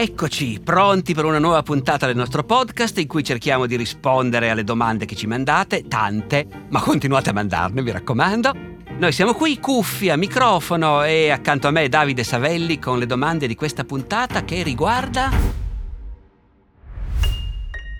Eccoci, 0.00 0.60
pronti 0.62 1.12
per 1.12 1.24
una 1.24 1.40
nuova 1.40 1.64
puntata 1.64 2.06
del 2.06 2.14
nostro 2.14 2.44
podcast 2.44 2.96
in 2.98 3.08
cui 3.08 3.24
cerchiamo 3.24 3.66
di 3.66 3.74
rispondere 3.74 4.48
alle 4.48 4.62
domande 4.62 5.06
che 5.06 5.16
ci 5.16 5.26
mandate, 5.26 5.88
tante, 5.88 6.46
ma 6.68 6.80
continuate 6.80 7.30
a 7.30 7.32
mandarne, 7.32 7.82
mi 7.82 7.90
raccomando. 7.90 8.54
Noi 8.96 9.10
siamo 9.10 9.34
qui, 9.34 9.58
cuffia, 9.58 10.16
microfono 10.16 11.02
e 11.02 11.30
accanto 11.30 11.66
a 11.66 11.72
me 11.72 11.88
Davide 11.88 12.22
Savelli 12.22 12.78
con 12.78 13.00
le 13.00 13.06
domande 13.06 13.48
di 13.48 13.56
questa 13.56 13.82
puntata 13.82 14.44
che 14.44 14.62
riguarda... 14.62 15.30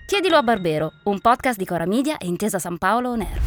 Chiedilo 0.07 0.37
a 0.37 0.41
Barbero, 0.41 0.93
un 1.03 1.19
podcast 1.19 1.57
di 1.57 1.65
Cora 1.65 1.85
Media 1.85 2.15
e 2.15 2.27
Intesa 2.27 2.59
San 2.59 2.77
Paolo 2.77 3.09
On 3.09 3.19
Air. 3.19 3.41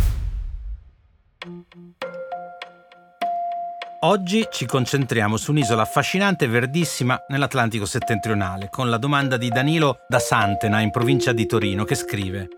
Oggi 4.04 4.48
ci 4.50 4.66
concentriamo 4.66 5.36
su 5.36 5.52
un'isola 5.52 5.82
affascinante 5.82 6.46
e 6.46 6.48
verdissima 6.48 7.24
nell'Atlantico 7.28 7.84
settentrionale, 7.84 8.68
con 8.68 8.90
la 8.90 8.96
domanda 8.96 9.36
di 9.36 9.48
Danilo 9.48 10.00
da 10.08 10.18
Santena, 10.18 10.80
in 10.80 10.90
provincia 10.90 11.32
di 11.32 11.46
Torino, 11.46 11.84
che 11.84 11.94
scrive 11.94 12.48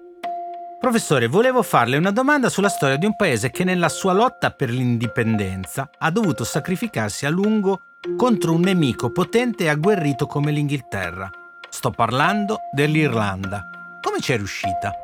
Professore, 0.80 1.26
volevo 1.26 1.62
farle 1.62 1.98
una 1.98 2.12
domanda 2.12 2.48
sulla 2.48 2.70
storia 2.70 2.96
di 2.96 3.04
un 3.04 3.14
paese 3.14 3.50
che 3.50 3.62
nella 3.62 3.90
sua 3.90 4.14
lotta 4.14 4.52
per 4.52 4.70
l'indipendenza 4.70 5.90
ha 5.98 6.10
dovuto 6.10 6.44
sacrificarsi 6.44 7.26
a 7.26 7.30
lungo 7.30 7.80
contro 8.16 8.54
un 8.54 8.62
nemico 8.62 9.12
potente 9.12 9.64
e 9.64 9.68
agguerrito 9.68 10.26
come 10.26 10.50
l'Inghilterra. 10.50 11.28
Sto 11.68 11.90
parlando 11.90 12.60
dell'Irlanda. 12.72 13.98
Come 14.00 14.20
ci 14.20 14.32
è 14.32 14.36
riuscita? 14.36 14.94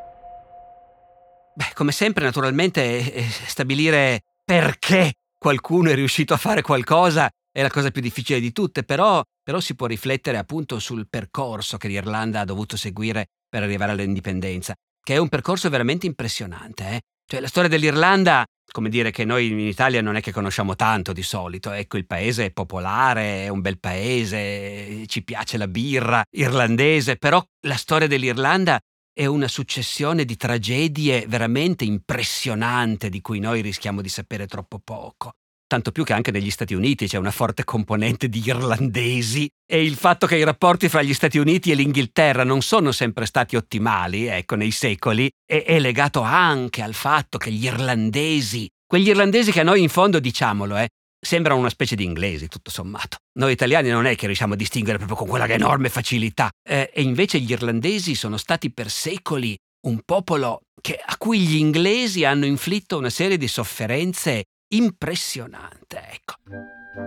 Beh, 1.55 1.73
come 1.75 1.93
sempre, 1.93 2.25
naturalmente, 2.25 3.13
eh, 3.13 3.27
stabilire 3.29 4.23
perché 4.43 5.13
qualcuno 5.41 5.89
è 5.89 5.95
riuscito 5.95 6.35
a 6.35 6.37
fare 6.37 6.61
qualcosa 6.61 7.31
è 7.51 7.63
la 7.63 7.71
cosa 7.71 7.91
più 7.91 8.03
difficile 8.03 8.41
di 8.41 8.53
tutte, 8.53 8.85
però, 8.85 9.23
però 9.43 9.59
si 9.59 9.75
può 9.75 9.87
riflettere 9.87 10.37
appunto 10.37 10.79
sul 10.79 11.09
percorso 11.09 11.79
che 11.79 11.89
l'Irlanda 11.89 12.41
ha 12.41 12.45
dovuto 12.45 12.77
seguire 12.77 13.29
per 13.49 13.63
arrivare 13.63 13.93
all'indipendenza, 13.93 14.75
che 15.03 15.15
è 15.15 15.17
un 15.17 15.29
percorso 15.29 15.71
veramente 15.71 16.07
impressionante. 16.07 16.89
Eh? 16.91 17.01
Cioè 17.27 17.41
la 17.41 17.49
storia 17.49 17.71
dell'Irlanda, 17.71 18.45
come 18.71 18.91
dire 18.91 19.11
che 19.11 19.25
noi 19.25 19.49
in 19.49 19.59
Italia 19.59 20.03
non 20.03 20.15
è 20.15 20.21
che 20.21 20.31
conosciamo 20.31 20.77
tanto 20.77 21.13
di 21.13 21.23
solito, 21.23 21.73
ecco 21.73 21.97
il 21.97 22.07
paese 22.07 22.47
è 22.47 22.51
popolare, 22.53 23.45
è 23.45 23.49
un 23.49 23.63
bel 23.63 23.81
paese, 23.81 25.07
ci 25.07 25.25
piace 25.25 25.57
la 25.57 25.69
birra 25.69 26.23
irlandese, 26.31 27.17
però 27.17 27.43
la 27.67 27.77
storia 27.77 28.07
dell'Irlanda 28.07 28.79
è 29.13 29.27
una 29.27 29.49
successione 29.49 30.25
di 30.25 30.37
tragedie 30.37 31.27
veramente 31.27 31.85
impressionante 31.85 33.09
di 33.09 33.21
cui 33.21 33.39
noi 33.41 33.61
rischiamo 33.61 34.01
di 34.01 34.09
sapere 34.09 34.47
troppo 34.47 34.79
poco. 34.79 35.33
Tanto 35.71 35.93
più 35.93 36.03
che 36.03 36.15
anche 36.15 36.33
negli 36.33 36.51
Stati 36.51 36.75
Uniti 36.75 37.07
c'è 37.07 37.17
una 37.17 37.31
forte 37.31 37.63
componente 37.63 38.29
di 38.29 38.43
irlandesi 38.45 39.49
e 39.65 39.85
il 39.85 39.95
fatto 39.95 40.27
che 40.27 40.37
i 40.37 40.43
rapporti 40.43 40.89
fra 40.89 41.01
gli 41.01 41.15
Stati 41.15 41.39
Uniti 41.39 41.71
e 41.71 41.77
l'Inghilterra 41.77 42.43
non 42.43 42.61
sono 42.61 42.91
sempre 42.91 43.25
stati 43.25 43.55
ottimali, 43.55 44.27
ecco, 44.27 44.57
nei 44.57 44.73
secoli, 44.73 45.31
è, 45.47 45.79
legato 45.79 46.23
anche 46.23 46.83
al 46.83 46.95
fatto 46.95 47.39
che 47.39 47.53
gli 47.53 47.67
irlandesi, 47.67 48.69
quegli 48.85 49.11
irlandesi 49.11 49.53
che 49.53 49.61
a 49.61 49.63
noi 49.63 49.81
in 49.81 49.89
fondo, 49.89 50.19
diciamolo, 50.19 50.77
eh, 50.77 50.89
sembrano 51.21 51.61
una 51.61 51.69
specie 51.69 51.97
di 51.97 52.05
inglesi, 52.05 52.49
tutto 52.49 52.71
sommato. 52.71 53.19
Noi 53.39 53.53
italiani 53.53 53.91
non 53.91 54.07
è 54.07 54.17
che 54.17 54.27
riusciamo 54.27 54.55
a 54.55 54.57
distinguere 54.57 54.99
proprio 54.99 55.19
con 55.19 55.29
quella 55.29 55.47
enorme 55.47 55.89
facilità. 55.89 56.51
Eh, 56.67 56.91
e 56.93 57.03
invece 57.03 57.39
gli 57.41 57.51
irlandesi 57.51 58.15
sono 58.15 58.37
stati 58.37 58.73
per 58.73 58.91
secoli 58.91 59.57
un 59.87 60.01
popolo 60.05 60.63
che, 60.81 61.01
a 61.03 61.17
cui 61.17 61.41
gli 61.41 61.57
inglesi 61.57 62.25
hanno 62.25 62.47
inflitto 62.47 62.99
una 62.99 63.11
serie 63.11 63.37
di 63.37 63.49
sofferenze 63.49 64.45
impressionante. 64.75 66.03
Ecco. 66.11 66.35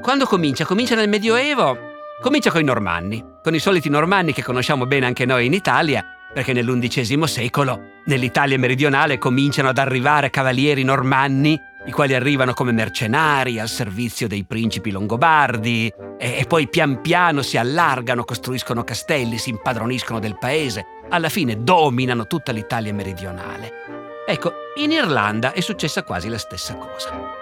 Quando 0.02 0.26
comincia? 0.26 0.66
Comincia 0.66 0.96
nel 0.96 1.10
Medioevo. 1.10 1.92
Comincia 2.22 2.52
con 2.52 2.62
i 2.62 2.66
normanni, 2.66 3.24
con 3.44 3.54
i 3.54 3.60
soliti 3.60 3.90
normanni 3.90 4.34
che 4.34 4.44
conosciamo 4.44 4.86
bene 4.86 5.08
anche 5.08 5.26
noi 5.26 5.46
in 5.46 5.54
Italia, 5.54 6.06
perché 6.34 6.54
nell'undicesimo 6.54 7.26
secolo, 7.26 8.02
nell'Italia 8.06 8.58
meridionale, 8.58 9.18
cominciano 9.18 9.70
ad 9.70 9.78
arrivare 9.78 10.30
cavalieri 10.30 10.84
normanni 10.84 11.60
i 11.86 11.92
quali 11.92 12.16
arrivano 12.16 12.54
come 12.54 12.72
mercenari 12.72 13.60
al 13.60 13.68
servizio 13.68 14.28
dei 14.28 14.46
principi 14.46 14.92
longobardi 14.92 15.92
e, 16.18 16.38
e 16.40 16.46
poi 16.48 16.70
pian 16.70 17.02
piano 17.02 17.42
si 17.42 17.58
allargano, 17.58 18.24
costruiscono 18.24 18.84
castelli, 18.84 19.38
si 19.38 19.50
impadroniscono 19.50 20.20
del 20.20 20.38
paese, 20.38 20.86
alla 21.10 21.30
fine 21.30 21.62
dominano 21.62 22.26
tutta 22.26 22.52
l'Italia 22.52 22.94
meridionale. 22.94 23.72
Ecco, 24.26 24.54
in 24.78 24.92
Irlanda 24.92 25.52
è 25.52 25.60
successa 25.60 26.04
quasi 26.04 26.30
la 26.30 26.38
stessa 26.38 26.76
cosa. 26.76 27.42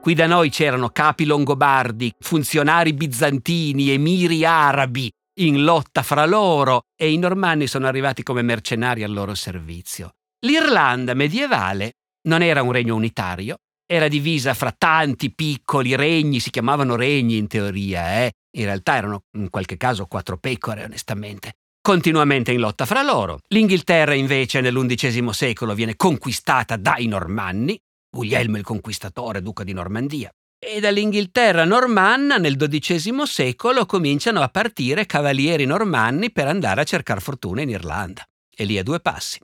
Qui 0.00 0.14
da 0.14 0.26
noi 0.26 0.50
c'erano 0.50 0.90
capi 0.90 1.24
longobardi, 1.24 2.14
funzionari 2.20 2.92
bizantini, 2.94 3.90
emiri 3.90 4.44
arabi 4.44 5.10
in 5.40 5.64
lotta 5.64 6.02
fra 6.02 6.24
loro 6.24 6.82
e 6.96 7.10
i 7.10 7.18
normanni 7.18 7.66
sono 7.66 7.86
arrivati 7.86 8.22
come 8.22 8.42
mercenari 8.42 9.02
al 9.02 9.12
loro 9.12 9.34
servizio. 9.34 10.10
L'Irlanda 10.46 11.14
medievale 11.14 11.94
non 12.22 12.42
era 12.42 12.62
un 12.62 12.72
regno 12.72 12.94
unitario, 12.94 13.58
era 13.90 14.08
divisa 14.08 14.52
fra 14.52 14.74
tanti 14.76 15.32
piccoli 15.32 15.96
regni, 15.96 16.40
si 16.40 16.50
chiamavano 16.50 16.94
regni 16.94 17.38
in 17.38 17.46
teoria, 17.46 18.22
eh? 18.22 18.32
in 18.56 18.64
realtà 18.64 18.96
erano 18.96 19.22
in 19.38 19.48
qualche 19.48 19.78
caso 19.78 20.04
quattro 20.04 20.36
pecore, 20.36 20.84
onestamente, 20.84 21.54
continuamente 21.80 22.52
in 22.52 22.60
lotta 22.60 22.84
fra 22.84 23.02
loro. 23.02 23.38
L'Inghilterra 23.48 24.12
invece 24.12 24.60
nell'undicesimo 24.60 25.32
secolo 25.32 25.74
viene 25.74 25.96
conquistata 25.96 26.76
dai 26.76 27.06
Normanni, 27.06 27.78
Guglielmo 28.10 28.58
il 28.58 28.64
Conquistatore, 28.64 29.40
duca 29.40 29.64
di 29.64 29.72
Normandia. 29.72 30.30
E 30.60 30.80
dall'Inghilterra 30.80 31.64
normanna 31.64 32.36
nel 32.36 32.56
XII 32.56 33.24
secolo 33.24 33.86
cominciano 33.86 34.42
a 34.42 34.48
partire 34.48 35.06
cavalieri 35.06 35.64
normanni 35.64 36.30
per 36.30 36.48
andare 36.48 36.82
a 36.82 36.84
cercare 36.84 37.20
fortuna 37.20 37.62
in 37.62 37.70
Irlanda. 37.70 38.22
E 38.54 38.64
lì 38.64 38.76
a 38.76 38.82
due 38.82 39.00
passi 39.00 39.38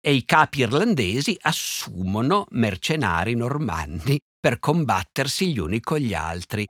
e 0.00 0.12
i 0.12 0.24
capi 0.24 0.60
irlandesi 0.60 1.36
assumono 1.40 2.46
mercenari 2.50 3.34
normanni 3.34 4.18
per 4.40 4.58
combattersi 4.58 5.52
gli 5.52 5.58
uni 5.58 5.80
con 5.80 5.98
gli 5.98 6.14
altri. 6.14 6.66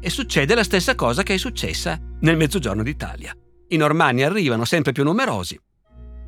E 0.00 0.10
succede 0.10 0.54
la 0.54 0.64
stessa 0.64 0.94
cosa 0.94 1.22
che 1.22 1.34
è 1.34 1.38
successa 1.38 1.98
nel 2.20 2.36
mezzogiorno 2.36 2.82
d'Italia. 2.82 3.36
I 3.68 3.76
normanni 3.76 4.22
arrivano 4.22 4.64
sempre 4.64 4.92
più 4.92 5.04
numerosi 5.04 5.58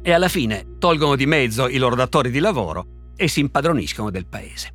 e 0.02 0.12
alla 0.12 0.28
fine 0.28 0.76
tolgono 0.78 1.16
di 1.16 1.26
mezzo 1.26 1.68
i 1.68 1.78
loro 1.78 1.94
datori 1.94 2.30
di 2.30 2.38
lavoro 2.38 3.12
e 3.16 3.26
si 3.28 3.40
impadroniscono 3.40 4.10
del 4.10 4.26
paese. 4.26 4.74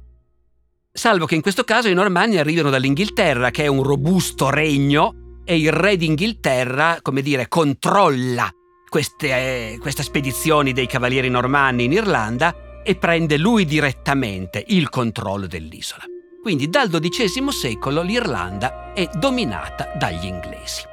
Salvo 0.92 1.26
che 1.26 1.36
in 1.36 1.42
questo 1.42 1.64
caso 1.64 1.88
i 1.88 1.94
normanni 1.94 2.38
arrivano 2.38 2.70
dall'Inghilterra, 2.70 3.52
che 3.52 3.64
è 3.64 3.68
un 3.68 3.84
robusto 3.84 4.50
regno, 4.50 5.42
e 5.46 5.58
il 5.58 5.72
re 5.72 5.98
d'Inghilterra, 5.98 7.00
come 7.02 7.22
dire, 7.22 7.48
controlla 7.48 8.52
queste, 8.90 9.78
queste 9.80 10.04
spedizioni 10.04 10.74
dei 10.74 10.88
cavalieri 10.88 11.30
normanni 11.30 11.86
in 11.86 11.94
Irlanda 11.94 12.82
e 12.84 12.96
prende 12.96 13.38
lui 13.38 13.66
direttamente 13.66 14.64
il 14.68 14.90
controllo 14.90 15.48
dell'isola. 15.48 16.04
Quindi 16.42 16.70
dal 16.70 16.90
XII 16.90 17.52
secolo 17.52 18.02
l'Irlanda 18.02 18.94
è 18.94 19.08
dominata 19.14 19.92
dagli 19.96 20.26
inglesi. 20.26 20.84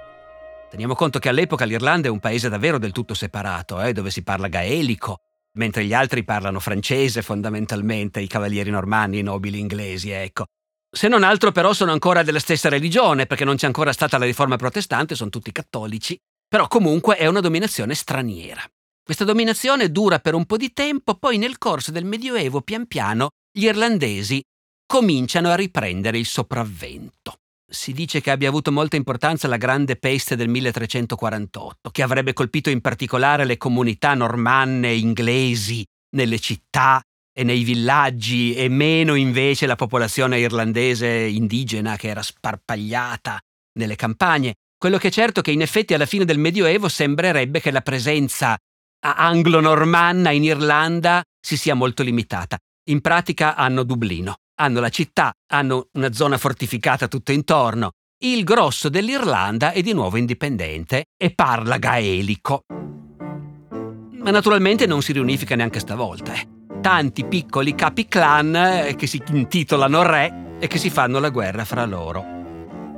Teniamo 0.69 0.95
conto 0.95 1.19
che 1.19 1.29
all'epoca 1.29 1.65
l'Irlanda 1.65 2.09
è 2.09 2.11
un 2.11 2.19
paese 2.19 2.49
davvero 2.49 2.79
del 2.79 2.93
tutto 2.93 3.15
separato, 3.15 3.81
eh, 3.81 3.93
dove 3.93 4.11
si 4.11 4.23
parla 4.23 4.49
gaelico, 4.49 5.21
mentre 5.53 5.85
gli 5.85 5.95
altri 5.95 6.25
parlano 6.25 6.61
francese 6.61 7.23
fondamentalmente, 7.23 8.21
i 8.21 8.27
cavalieri 8.27 8.71
normanni, 8.71 9.21
i 9.21 9.23
nobili 9.23 9.59
inglesi, 9.59 10.11
ecco. 10.11 10.47
Se 10.91 11.09
non 11.09 11.23
altro 11.23 11.53
però 11.53 11.73
sono 11.73 11.93
ancora 11.93 12.23
della 12.23 12.41
stessa 12.41 12.69
religione, 12.69 13.27
perché 13.27 13.45
non 13.45 13.57
c'è 13.57 13.67
ancora 13.67 13.93
stata 13.93 14.19
la 14.19 14.25
riforma 14.25 14.57
protestante, 14.57 15.15
sono 15.15 15.31
tutti 15.31 15.53
cattolici, 15.53 16.19
però 16.49 16.69
comunque 16.69 17.17
è 17.17 17.27
una 17.27 17.41
dominazione 17.41 17.95
straniera. 17.95 18.63
Questa 19.03 19.25
dominazione 19.25 19.91
dura 19.91 20.19
per 20.19 20.35
un 20.35 20.47
po' 20.47 20.57
di 20.57 20.73
tempo, 20.73 21.15
poi 21.15 21.39
nel 21.39 21.59
corso 21.59 21.93
del 21.93 22.05
Medioevo 22.05 22.61
pian 22.61 22.87
piano 22.87 23.31
gli 23.53 23.65
irlandesi 23.65 24.43
cominciano 24.85 25.51
a 25.51 25.55
riprendere 25.55 26.19
il 26.19 26.27
sopravvento. 26.27 27.35
Si 27.69 27.93
dice 27.93 28.21
che 28.21 28.31
abbia 28.31 28.49
avuto 28.49 28.71
molta 28.71 28.97
importanza 28.97 29.49
la 29.49 29.57
grande 29.57 29.97
peste 29.97 30.37
del 30.37 30.49
1348, 30.49 31.91
che 31.91 32.03
avrebbe 32.03 32.33
colpito 32.33 32.71
in 32.71 32.81
particolare 32.81 33.45
le 33.45 33.57
comunità 33.57 34.15
normanne 34.15 34.91
e 34.91 34.99
inglesi 34.99 35.85
nelle 36.17 36.39
città 36.39 37.01
e 37.33 37.43
nei 37.43 37.65
villaggi 37.65 38.55
e 38.55 38.69
meno 38.69 39.15
invece 39.15 39.67
la 39.67 39.75
popolazione 39.75 40.39
irlandese 40.39 41.09
indigena 41.09 41.97
che 41.97 42.09
era 42.09 42.23
sparpagliata 42.23 43.39
nelle 43.79 43.97
campagne. 43.97 44.55
Quello 44.79 44.99
che 44.99 45.09
è 45.09 45.11
certo 45.11 45.41
è 45.41 45.43
che 45.43 45.53
in 45.53 45.63
effetti 45.63 45.95
alla 45.95 46.05
fine 46.05 46.27
del 46.27 46.39
Medioevo 46.39 46.89
sembrerebbe 46.89 47.61
che 47.61 47.71
la 47.71 47.81
presenza 47.81 48.57
anglo-normanna 49.01 50.31
in 50.31 50.45
Irlanda 50.45 51.23
si 51.41 51.57
sia 51.57 51.75
molto 51.75 52.03
limitata. 52.03 52.59
In 52.91 53.01
pratica 53.01 53.55
hanno 53.55 53.85
Dublino, 53.85 54.35
hanno 54.61 54.81
la 54.81 54.91
città, 54.91 55.33
hanno 55.53 55.89
una 55.93 56.13
zona 56.13 56.37
fortificata 56.37 57.09
tutto 57.09 57.33
intorno. 57.33 57.93
Il 58.23 58.45
grosso 58.45 58.89
dell'Irlanda 58.91 59.73
è 59.73 59.81
di 59.81 59.93
nuovo 59.95 60.19
indipendente 60.19 61.07
e 61.17 61.31
parla 61.31 61.79
gaelico. 61.79 62.65
Ma 62.69 64.31
naturalmente 64.31 64.87
non 64.87 65.01
si 65.01 65.13
riunifica 65.13 65.55
neanche 65.57 65.81
stavolta. 65.81 66.35
Eh. 66.35 66.49
Tanti 66.83 67.25
piccoli 67.25 67.75
capi 67.75 68.07
clan 68.07 68.55
eh, 68.55 68.95
che 68.95 69.07
si 69.07 69.23
intitolano 69.27 70.03
re 70.03 70.59
e 70.61 70.67
che 70.67 70.79
si 70.79 70.91
fanno 70.91 71.19
la 71.19 71.31
guerra 71.31 71.65
fra 71.65 71.85
loro 71.87 72.36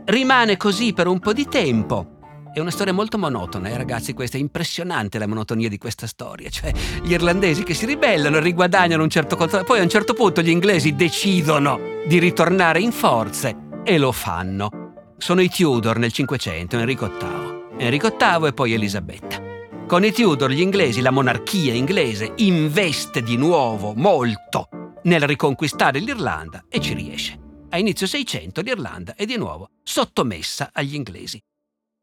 rimane 0.09 0.57
così 0.57 0.93
per 0.93 1.07
un 1.07 1.19
po' 1.19 1.33
di 1.33 1.47
tempo 1.47 2.17
È 2.53 2.61
una 2.61 2.71
storia 2.71 2.93
molto 2.93 3.19
monotona, 3.19 3.69
eh, 3.69 3.77
ragazzi, 3.77 4.15
questa 4.15 4.37
è 4.37 4.41
impressionante 4.41 5.19
la 5.19 5.27
monotonia 5.27 5.69
di 5.69 5.79
questa 5.79 6.07
storia. 6.07 6.49
Cioè, 6.49 6.73
gli 7.03 7.13
irlandesi 7.13 7.63
che 7.63 7.75
si 7.75 7.87
ribellano, 7.87 8.41
riguadagnano 8.41 9.03
un 9.03 9.11
certo 9.11 9.37
controllo, 9.37 9.65
poi 9.65 9.79
a 9.79 9.83
un 9.83 9.89
certo 9.89 10.15
punto 10.15 10.41
gli 10.41 10.49
inglesi 10.49 10.95
decidono 10.95 11.79
di 12.07 12.19
ritornare 12.19 12.81
in 12.81 12.91
forze 12.91 13.55
e 13.85 13.99
lo 13.99 14.11
fanno. 14.11 15.15
Sono 15.19 15.41
i 15.41 15.49
Tudor 15.49 15.99
nel 15.99 16.11
Cinquecento, 16.11 16.79
Enrico 16.79 17.07
VIII. 17.07 17.85
Enrico 17.85 18.17
VIII 18.19 18.49
e 18.49 18.53
poi 18.55 18.73
Elisabetta. 18.73 19.41
Con 19.87 20.05
i 20.05 20.11
Tudor 20.11 20.51
gli 20.51 20.61
inglesi, 20.61 21.01
la 21.01 21.11
monarchia 21.11 21.75
inglese, 21.75 22.33
investe 22.37 23.23
di 23.23 23.37
nuovo 23.37 23.93
molto 23.95 24.69
nel 25.03 25.21
riconquistare 25.21 26.01
l'Irlanda 26.01 26.65
e 26.69 26.81
ci 26.81 26.95
riesce. 26.95 27.48
A 27.71 27.77
inizio 27.77 28.07
Seicento 28.07 28.63
l'Irlanda 28.63 29.15
è 29.15 29.27
di 29.27 29.37
nuovo 29.37 29.69
sottomessa 29.83 30.71
agli 30.73 30.95
inglesi. 30.95 31.39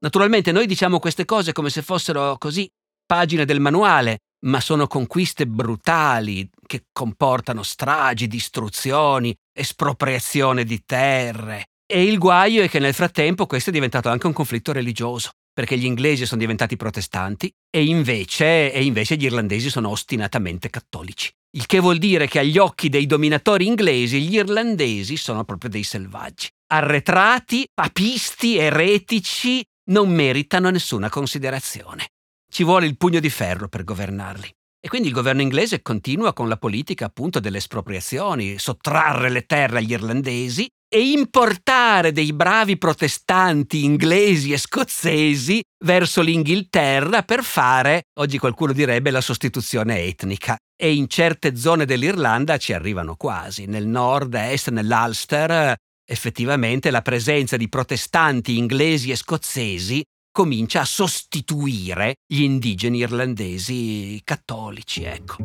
Naturalmente 0.04 0.52
noi 0.52 0.68
diciamo 0.68 1.00
queste 1.00 1.26
cose 1.26 1.54
come 1.54 1.72
se 1.72 1.82
fossero 1.82 2.38
così 2.38 2.70
pagine 3.04 3.46
del 3.46 3.60
manuale, 3.60 4.20
ma 4.46 4.60
sono 4.60 4.86
conquiste 4.86 5.48
brutali 5.48 6.48
che 6.68 6.84
comportano 6.92 7.64
stragi, 7.64 8.28
distruzioni, 8.28 9.36
espropriazione 9.52 10.66
di 10.66 10.84
terre. 10.86 11.66
E 11.92 12.04
il 12.04 12.20
guaio 12.20 12.62
è 12.62 12.70
che 12.70 12.80
nel 12.80 12.94
frattempo 12.94 13.48
questo 13.48 13.72
è 13.72 13.74
diventato 13.74 14.10
anche 14.10 14.28
un 14.28 14.34
conflitto 14.34 14.72
religioso, 14.72 15.32
perché 15.52 15.80
gli 15.80 15.86
inglesi 15.86 16.28
sono 16.28 16.42
diventati 16.42 16.76
protestanti 16.76 17.52
e 17.72 17.84
invece, 17.84 18.72
e 18.72 18.84
invece 18.84 19.16
gli 19.16 19.24
irlandesi 19.24 19.72
sono 19.72 19.90
ostinatamente 19.90 20.70
cattolici. 20.70 21.32
Il 21.56 21.68
che 21.68 21.80
vuol 21.80 22.00
dire 22.00 22.28
che 22.28 22.40
agli 22.40 22.58
occhi 22.58 22.90
dei 22.90 23.06
dominatori 23.06 23.66
inglesi 23.66 24.22
gli 24.22 24.36
irlandesi 24.36 25.16
sono 25.16 25.46
proprio 25.46 25.70
dei 25.70 25.84
selvaggi. 25.84 26.50
Arretrati, 26.68 27.66
papisti, 27.74 28.58
eretici, 28.58 29.64
non 29.92 30.10
meritano 30.10 30.70
nessuna 30.70 31.10
considerazione. 31.10 32.10
Ci 32.52 32.66
vuole 32.66 32.88
il 32.88 32.98
pugno 32.98 33.22
di 33.22 33.30
ferro 33.30 33.70
per 33.70 33.86
governarli. 33.86 34.54
E 34.86 34.88
quindi 34.88 35.08
il 35.08 35.16
governo 35.16 35.42
inglese 35.42 35.82
continua 35.82 36.32
con 36.32 36.48
la 36.48 36.58
politica 36.58 37.06
appunto 37.06 37.40
delle 37.40 37.58
espropriazioni, 37.58 38.60
sottrarre 38.60 39.32
le 39.32 39.48
terre 39.48 39.80
agli 39.80 39.94
irlandesi 39.94 40.68
e 40.88 41.10
importare 41.10 42.12
dei 42.12 42.32
bravi 42.34 42.78
protestanti 42.78 43.84
inglesi 43.84 44.52
e 44.52 44.60
scozzesi 44.60 45.60
verso 45.84 46.22
l'Inghilterra 46.22 47.24
per 47.24 47.44
fare, 47.44 48.04
oggi 48.20 48.38
qualcuno 48.38 48.74
direbbe, 48.74 49.10
la 49.10 49.22
sostituzione 49.22 50.02
etnica. 50.02 50.56
E 50.80 50.94
in 50.94 51.08
certe 51.08 51.56
zone 51.56 51.86
dell'Irlanda 51.86 52.58
ci 52.58 52.72
arrivano 52.72 53.16
quasi. 53.16 53.66
Nel 53.66 53.88
nord-est, 53.88 54.70
nell'Ulster, 54.70 55.74
effettivamente 56.08 56.92
la 56.92 57.02
presenza 57.02 57.58
di 57.58 57.68
protestanti 57.70 58.56
inglesi 58.56 59.10
e 59.10 59.16
scozzesi 59.16 60.04
comincia 60.36 60.82
a 60.82 60.86
sostituire 60.86 62.16
gli 62.28 62.42
indigeni 62.42 62.98
irlandesi 62.98 64.20
cattolici, 64.26 65.04
ecco. 65.04 65.38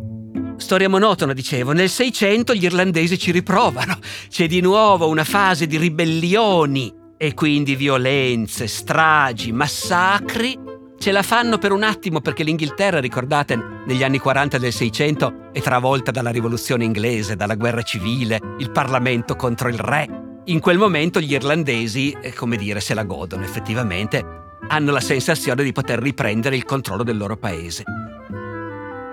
Storia 0.57 0.89
monotona, 0.89 1.33
dicevo, 1.33 1.71
nel 1.71 1.89
Seicento 1.89 2.55
gli 2.55 2.65
irlandesi 2.65 3.17
ci 3.17 3.31
riprovano, 3.31 3.99
c'è 4.29 4.49
di 4.49 4.61
nuovo 4.61 5.07
una 5.07 5.23
fase 5.23 5.69
di 5.69 5.77
ribellioni 5.77 6.93
e 7.17 7.35
quindi 7.35 7.77
violenze, 7.77 8.67
stragi, 8.67 9.53
massacri. 9.53 10.59
Ce 10.99 11.13
la 11.13 11.23
fanno 11.23 11.59
per 11.59 11.71
un 11.71 11.85
attimo 11.85 12.21
perché 12.21 12.43
l'Inghilterra, 12.43 12.99
ricordate, 12.99 13.83
negli 13.87 14.03
anni 14.03 14.19
40 14.19 14.59
del 14.59 14.73
Seicento 14.73 15.53
è 15.53 15.61
travolta 15.61 16.11
dalla 16.11 16.31
rivoluzione 16.31 16.83
inglese, 16.83 17.37
dalla 17.37 17.55
guerra 17.55 17.83
civile, 17.83 18.41
il 18.59 18.73
Parlamento 18.73 19.37
contro 19.37 19.69
il 19.69 19.79
re. 19.79 20.41
In 20.47 20.59
quel 20.59 20.79
momento 20.79 21.21
gli 21.21 21.33
irlandesi, 21.33 22.11
eh, 22.21 22.33
come 22.33 22.57
dire, 22.57 22.81
se 22.81 22.95
la 22.95 23.05
godono 23.05 23.45
effettivamente 23.45 24.49
hanno 24.73 24.93
la 24.93 25.01
sensazione 25.01 25.65
di 25.65 25.73
poter 25.73 25.99
riprendere 25.99 26.55
il 26.55 26.65
controllo 26.65 27.03
del 27.03 27.17
loro 27.17 27.37
paese. 27.37 27.83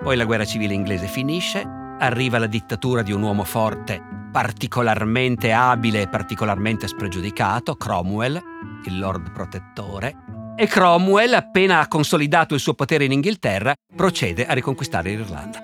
Poi 0.03 0.15
la 0.15 0.25
guerra 0.25 0.45
civile 0.45 0.75
inglese 0.75 1.07
finisce, 1.07 1.65
arriva 1.99 2.37
la 2.37 2.45
dittatura 2.45 3.01
di 3.01 3.11
un 3.11 3.23
uomo 3.23 3.43
forte, 3.43 3.99
particolarmente 4.31 5.51
abile 5.51 6.01
e 6.01 6.07
particolarmente 6.09 6.87
spregiudicato, 6.87 7.75
Cromwell, 7.75 8.39
il 8.85 8.99
Lord 8.99 9.31
Protettore, 9.31 10.15
e 10.55 10.67
Cromwell, 10.67 11.33
appena 11.33 11.79
ha 11.79 11.87
consolidato 11.87 12.53
il 12.53 12.59
suo 12.59 12.75
potere 12.75 13.05
in 13.05 13.11
Inghilterra, 13.11 13.73
procede 13.95 14.45
a 14.45 14.53
riconquistare 14.53 15.09
l'Irlanda. 15.09 15.59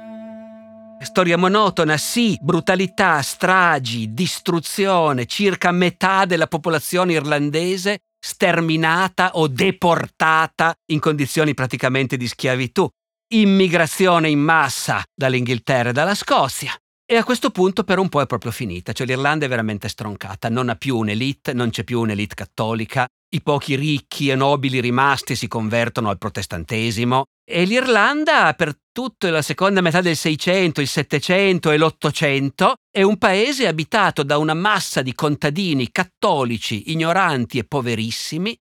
Storia 1.02 1.38
monotona, 1.38 1.98
sì, 1.98 2.36
brutalità, 2.42 3.22
stragi, 3.22 4.12
distruzione, 4.14 5.28
circa 5.28 5.72
metà 5.72 6.26
della 6.26 6.48
popolazione 6.48 7.14
irlandese 7.14 8.00
sterminata 8.24 9.32
o 9.34 9.48
deportata 9.48 10.74
in 10.92 11.00
condizioni 11.00 11.54
praticamente 11.54 12.16
di 12.16 12.28
schiavitù, 12.28 12.88
immigrazione 13.34 14.30
in 14.30 14.40
massa 14.40 15.04
dall'Inghilterra 15.14 15.90
e 15.90 15.94
dalla 15.94 16.16
Scozia. 16.16 16.74
E 17.06 17.18
a 17.18 17.26
questo 17.26 17.50
punto 17.50 17.84
per 17.84 18.00
un 18.00 18.08
po' 18.08 18.22
è 18.22 18.26
proprio 18.26 18.52
finita, 18.52 18.94
cioè 18.94 19.06
l'Irlanda 19.06 19.46
è 19.46 19.50
veramente 19.50 19.90
stroncata, 19.90 20.48
non 20.48 20.70
ha 20.70 20.76
più 20.76 20.98
un'elite, 20.98 21.52
non 21.52 21.70
c'è 21.70 21.84
più 21.84 22.00
un'elite 22.00 22.34
cattolica, 22.34 23.06
i 23.34 23.42
pochi 23.42 23.76
ricchi 23.76 24.30
e 24.30 24.36
nobili 24.36 24.80
rimasti 24.80 25.36
si 25.36 25.48
convertono 25.48 26.10
al 26.10 26.18
protestantesimo 26.18 27.26
e 27.44 27.66
l'Irlanda 27.66 28.54
per 28.54 28.78
tutta 28.92 29.30
la 29.32 29.42
seconda 29.42 29.82
metà 29.82 30.02
del 30.02 30.16
Seicento, 30.16 30.82
il 30.82 30.88
Settecento 30.88 31.72
e 31.72 31.78
l'Ottocento 31.78 32.76
è 32.92 33.02
un 33.02 33.18
paese 33.18 33.68
abitato 33.68 34.24
da 34.24 34.38
una 34.38 34.54
massa 34.54 35.02
di 35.02 35.14
contadini 35.14 35.92
cattolici, 35.92 36.92
ignoranti 36.92 37.58
e 37.58 37.66
poverissimi 37.66 38.56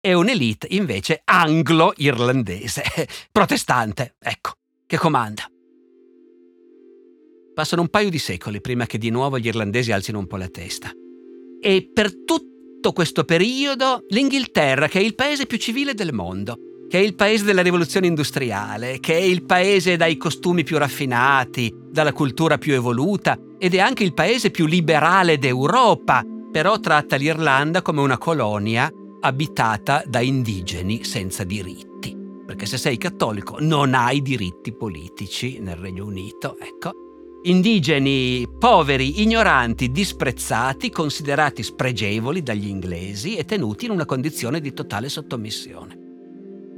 e 0.00 0.14
un'elite 0.14 0.66
invece 0.70 1.22
anglo-irlandese, 1.24 2.82
protestante, 3.30 4.16
ecco, 4.18 4.52
che 4.86 4.96
comanda. 4.98 5.48
Passano 7.54 7.82
un 7.82 7.88
paio 7.88 8.10
di 8.10 8.18
secoli 8.18 8.60
prima 8.60 8.86
che 8.86 8.98
di 8.98 9.08
nuovo 9.08 9.38
gli 9.38 9.46
irlandesi 9.46 9.92
alzino 9.92 10.18
un 10.18 10.26
po' 10.26 10.36
la 10.36 10.48
testa. 10.48 10.90
E 11.58 11.90
per 11.92 12.12
tutto 12.24 12.55
tutto 12.86 12.92
questo 12.92 13.24
periodo 13.24 14.04
l'Inghilterra, 14.10 14.86
che 14.86 15.00
è 15.00 15.02
il 15.02 15.16
paese 15.16 15.46
più 15.46 15.58
civile 15.58 15.92
del 15.92 16.12
mondo, 16.12 16.56
che 16.88 17.00
è 17.00 17.02
il 17.02 17.16
paese 17.16 17.42
della 17.42 17.62
rivoluzione 17.62 18.06
industriale, 18.06 19.00
che 19.00 19.14
è 19.16 19.20
il 19.20 19.44
paese 19.44 19.96
dai 19.96 20.16
costumi 20.16 20.62
più 20.62 20.78
raffinati, 20.78 21.74
dalla 21.90 22.12
cultura 22.12 22.58
più 22.58 22.74
evoluta 22.74 23.36
ed 23.58 23.74
è 23.74 23.80
anche 23.80 24.04
il 24.04 24.14
paese 24.14 24.52
più 24.52 24.66
liberale 24.66 25.36
d'Europa, 25.36 26.22
però 26.52 26.78
tratta 26.78 27.16
l'Irlanda 27.16 27.82
come 27.82 28.02
una 28.02 28.18
colonia 28.18 28.88
abitata 29.20 30.04
da 30.06 30.20
indigeni 30.20 31.02
senza 31.02 31.42
diritti. 31.42 32.16
Perché 32.46 32.66
se 32.66 32.78
sei 32.78 32.98
cattolico 32.98 33.56
non 33.58 33.94
hai 33.94 34.22
diritti 34.22 34.72
politici 34.72 35.58
nel 35.58 35.74
Regno 35.74 36.04
Unito, 36.04 36.56
ecco 36.60 37.05
indigeni 37.46 38.46
poveri, 38.58 39.22
ignoranti, 39.22 39.90
disprezzati, 39.90 40.90
considerati 40.90 41.62
spregevoli 41.62 42.42
dagli 42.42 42.66
inglesi 42.66 43.36
e 43.36 43.44
tenuti 43.44 43.84
in 43.84 43.92
una 43.92 44.04
condizione 44.04 44.60
di 44.60 44.72
totale 44.72 45.08
sottomissione. 45.08 46.04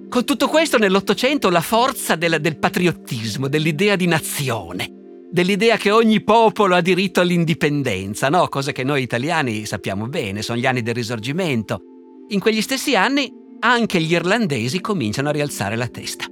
Con 0.08 0.24
tutto 0.24 0.48
questo 0.48 0.78
nell'Ottocento 0.78 1.50
la 1.50 1.60
forza 1.60 2.16
del, 2.16 2.40
del 2.40 2.58
patriottismo, 2.58 3.48
dell'idea 3.48 3.96
di 3.96 4.06
nazione, 4.06 4.90
dell'idea 5.30 5.76
che 5.76 5.90
ogni 5.90 6.22
popolo 6.22 6.74
ha 6.74 6.80
diritto 6.80 7.20
all'indipendenza, 7.20 8.28
no? 8.28 8.48
Cosa 8.48 8.72
che 8.72 8.84
noi 8.84 9.02
italiani 9.02 9.66
sappiamo 9.66 10.06
bene, 10.06 10.42
sono 10.42 10.58
gli 10.58 10.66
anni 10.66 10.82
del 10.82 10.94
risorgimento. 10.94 11.80
In 12.28 12.40
quegli 12.40 12.62
stessi 12.62 12.96
anni 12.96 13.30
anche 13.60 14.00
gli 14.00 14.12
irlandesi 14.12 14.80
cominciano 14.80 15.28
a 15.28 15.32
rialzare 15.32 15.76
la 15.76 15.88
testa 15.88 16.27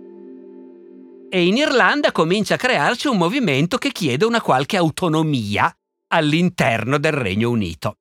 e 1.28 1.46
in 1.46 1.56
Irlanda 1.56 2.12
comincia 2.12 2.54
a 2.54 2.58
crearsi 2.58 3.08
un 3.08 3.16
movimento 3.16 3.78
che 3.78 3.90
chiede 3.90 4.24
una 4.24 4.40
qualche 4.40 4.76
autonomia 4.76 5.74
all'interno 6.08 6.98
del 6.98 7.12
Regno 7.12 7.50
Unito. 7.50 7.98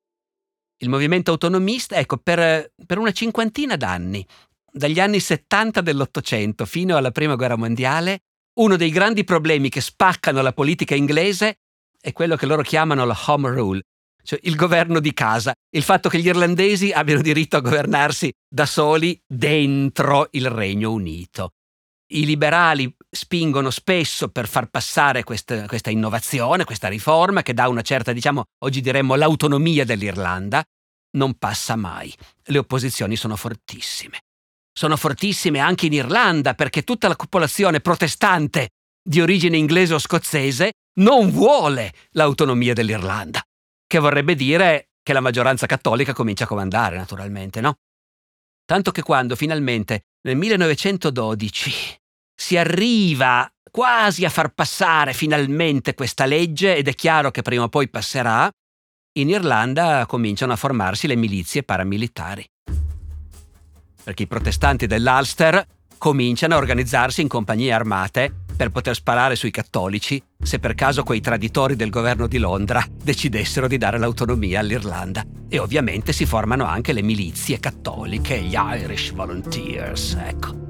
Il 0.78 0.90
movimento 0.90 1.32
autonomista, 1.32 1.96
ecco, 1.96 2.18
per, 2.18 2.72
per 2.86 2.98
una 2.98 3.12
cinquantina 3.12 3.76
d'anni, 3.76 4.26
dagli 4.72 5.00
anni 5.00 5.20
70 5.20 5.82
dell'Ottocento 5.82 6.66
fino 6.66 6.98
alla 6.98 7.12
Prima 7.12 7.36
Guerra 7.36 7.56
Mondiale, 7.56 8.20
uno 8.60 8.76
dei 8.76 8.90
grandi 8.90 9.24
problemi 9.24 9.70
che 9.70 9.82
spaccano 9.82 10.42
la 10.42 10.54
politica 10.54 10.96
inglese 10.96 11.60
è 12.00 12.12
quello 12.12 12.36
che 12.36 12.46
loro 12.46 12.62
chiamano 12.62 13.04
la 13.06 13.18
home 13.26 13.50
rule, 13.50 13.82
cioè 14.24 14.40
il 14.44 14.56
governo 14.56 15.00
di 15.00 15.14
casa, 15.14 15.54
il 15.72 15.82
fatto 15.82 16.08
che 16.08 16.20
gli 16.20 16.28
irlandesi 16.28 16.92
abbiano 16.92 17.22
diritto 17.22 17.58
a 17.58 17.62
governarsi 17.62 18.32
da 18.48 18.66
soli 18.66 19.20
dentro 19.26 20.28
il 20.32 20.50
Regno 20.50 20.92
Unito. 20.92 21.52
I 22.08 22.26
liberali 22.26 22.96
spingono 23.10 23.72
spesso 23.72 24.30
per 24.30 24.48
far 24.48 24.68
passare 24.70 25.24
questa, 25.24 25.66
questa, 25.66 25.90
innovazione, 25.90 26.64
questa 26.64 26.88
riforma 26.88 27.42
che 27.42 27.54
dà 27.54 27.68
una 27.68 27.82
certa, 27.82 28.14
diciamo, 28.14 28.44
oggi 28.64 28.82
diremmo 28.82 29.16
l'autonomia 29.16 29.86
dell'Irlanda. 29.86 30.64
Non 31.16 31.36
passa 31.36 31.76
mai. 31.76 32.14
Le 32.44 32.58
opposizioni 32.58 33.16
sono 33.16 33.36
fortissime. 33.36 34.20
Sono 34.72 34.98
fortissime 34.98 35.60
anche 35.60 35.86
in 35.86 35.94
Irlanda 35.94 36.54
perché 36.54 36.84
tutta 36.84 37.08
la 37.08 37.16
popolazione 37.16 37.80
protestante 37.80 38.70
di 39.02 39.22
origine 39.22 39.58
inglese 39.58 39.94
o 39.94 40.00
scozzese 40.00 40.74
non 41.00 41.32
vuole 41.32 41.94
l'autonomia 42.12 42.74
dell'Irlanda, 42.74 43.42
che 43.88 44.00
vorrebbe 44.00 44.36
dire 44.36 44.90
che 45.02 45.14
la 45.14 45.22
maggioranza 45.22 45.66
cattolica 45.66 46.14
comincia 46.14 46.44
a 46.44 46.48
comandare, 46.48 46.98
naturalmente, 46.98 47.62
no? 47.62 47.76
Tanto 48.66 48.92
che 48.92 49.04
quando 49.04 49.36
finalmente 49.36 50.06
nel 50.24 50.36
1912 50.36 51.72
si 52.36 52.58
arriva 52.58 53.48
quasi 53.70 54.26
a 54.26 54.30
far 54.30 54.54
passare 54.54 55.14
finalmente 55.14 55.94
questa 55.94 56.26
legge 56.26 56.76
ed 56.76 56.88
è 56.88 56.96
chiaro 56.96 57.30
che 57.30 57.44
prima 57.44 57.66
o 57.66 57.70
poi 57.70 57.90
passerà, 57.90 58.50
in 59.18 59.30
Irlanda 59.30 60.06
cominciano 60.08 60.54
a 60.54 60.56
formarsi 60.56 61.06
le 61.06 61.16
milizie 61.16 61.64
paramilitari. 61.64 62.46
Perché 64.04 64.24
i 64.24 64.28
protestanti 64.28 64.88
dell'Ulster 64.88 65.66
cominciano 65.98 66.56
a 66.56 66.58
organizzarsi 66.58 67.22
in 67.22 67.28
compagnie 67.28 67.72
armate 67.72 68.45
per 68.56 68.70
poter 68.70 68.96
sparare 68.96 69.36
sui 69.36 69.52
cattolici 69.52 70.22
se 70.42 70.60
per 70.60 70.76
caso 70.76 71.04
quei 71.04 71.22
traditori 71.22 71.76
del 71.76 71.90
governo 71.90 72.28
di 72.28 72.38
Londra 72.38 72.86
decidessero 73.04 73.68
di 73.68 73.78
dare 73.78 73.98
l'autonomia 73.98 74.60
all'Irlanda. 74.60 75.24
E 75.50 75.60
ovviamente 75.60 76.14
si 76.14 76.26
formano 76.26 76.66
anche 76.66 76.94
le 76.94 77.02
milizie 77.02 77.60
cattoliche, 77.60 78.42
gli 78.42 78.56
Irish 78.56 79.12
Volunteers, 79.12 80.18
ecco. 80.20 80.64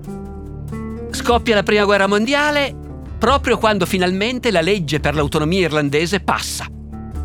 Scoppia 1.12 1.56
la 1.56 1.64
prima 1.64 1.86
guerra 1.86 2.08
mondiale 2.08 2.76
proprio 3.18 3.58
quando 3.58 3.86
finalmente 3.86 4.52
la 4.52 4.62
legge 4.62 5.00
per 5.00 5.16
l'autonomia 5.16 5.62
irlandese 5.62 6.20
passa. 6.20 6.68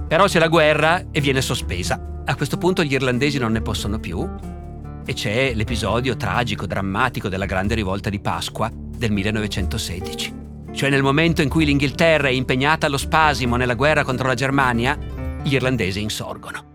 Però 0.08 0.24
c'è 0.24 0.38
la 0.38 0.48
guerra 0.48 1.06
e 1.10 1.20
viene 1.20 1.42
sospesa. 1.42 2.22
A 2.24 2.34
questo 2.36 2.56
punto 2.56 2.82
gli 2.82 2.92
irlandesi 2.92 3.38
non 3.38 3.52
ne 3.52 3.60
possono 3.60 3.98
più 3.98 4.28
e 5.04 5.12
c'è 5.12 5.54
l'episodio 5.54 6.16
tragico, 6.16 6.66
drammatico 6.66 7.28
della 7.28 7.46
grande 7.46 7.74
rivolta 7.74 8.10
di 8.10 8.20
Pasqua 8.20 8.70
del 8.72 9.10
1916. 9.10 10.49
Cioè 10.72 10.88
nel 10.88 11.02
momento 11.02 11.42
in 11.42 11.48
cui 11.48 11.64
l'Inghilterra 11.64 12.28
è 12.28 12.32
impegnata 12.32 12.86
allo 12.86 12.96
spasimo 12.96 13.56
nella 13.56 13.74
guerra 13.74 14.04
contro 14.04 14.26
la 14.26 14.34
Germania, 14.34 14.96
gli 15.42 15.54
irlandesi 15.54 16.00
insorgono. 16.00 16.68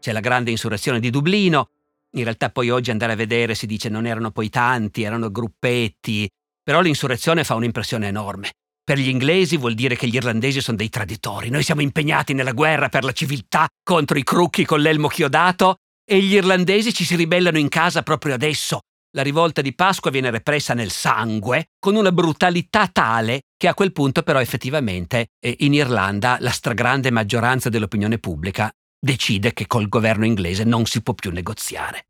C'è 0.00 0.12
la 0.12 0.20
grande 0.20 0.50
insurrezione 0.50 1.00
di 1.00 1.10
Dublino, 1.10 1.68
in 2.12 2.24
realtà 2.24 2.50
poi 2.50 2.70
oggi 2.70 2.90
andare 2.90 3.12
a 3.12 3.16
vedere 3.16 3.54
si 3.54 3.66
dice 3.66 3.88
non 3.88 4.06
erano 4.06 4.32
poi 4.32 4.48
tanti, 4.48 5.02
erano 5.02 5.30
gruppetti, 5.30 6.28
però 6.62 6.80
l'insurrezione 6.80 7.44
fa 7.44 7.54
un'impressione 7.54 8.08
enorme. 8.08 8.50
Per 8.82 8.98
gli 8.98 9.08
inglesi 9.08 9.56
vuol 9.56 9.74
dire 9.74 9.94
che 9.96 10.08
gli 10.08 10.16
irlandesi 10.16 10.60
sono 10.60 10.76
dei 10.76 10.88
traditori. 10.88 11.48
Noi 11.48 11.62
siamo 11.62 11.82
impegnati 11.82 12.34
nella 12.34 12.52
guerra 12.52 12.88
per 12.88 13.04
la 13.04 13.12
civiltà 13.12 13.68
contro 13.84 14.18
i 14.18 14.24
crucchi 14.24 14.64
con 14.64 14.80
l'elmo 14.80 15.06
chiodato 15.08 15.76
e 16.04 16.20
gli 16.20 16.34
irlandesi 16.34 16.92
ci 16.92 17.04
si 17.04 17.14
ribellano 17.14 17.58
in 17.58 17.68
casa 17.68 18.02
proprio 18.02 18.34
adesso. 18.34 18.80
La 19.12 19.22
rivolta 19.22 19.60
di 19.60 19.74
Pasqua 19.74 20.12
viene 20.12 20.30
repressa 20.30 20.72
nel 20.72 20.92
sangue, 20.92 21.70
con 21.80 21.96
una 21.96 22.12
brutalità 22.12 22.86
tale 22.86 23.40
che 23.56 23.66
a 23.66 23.74
quel 23.74 23.90
punto 23.90 24.22
però 24.22 24.40
effettivamente 24.40 25.30
eh, 25.40 25.56
in 25.60 25.74
Irlanda 25.74 26.36
la 26.38 26.50
stragrande 26.50 27.10
maggioranza 27.10 27.68
dell'opinione 27.68 28.18
pubblica 28.18 28.70
decide 29.00 29.52
che 29.52 29.66
col 29.66 29.88
governo 29.88 30.26
inglese 30.26 30.62
non 30.62 30.86
si 30.86 31.02
può 31.02 31.14
più 31.14 31.32
negoziare. 31.32 32.06